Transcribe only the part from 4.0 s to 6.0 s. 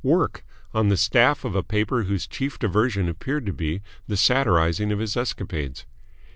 the satirising of his escapades!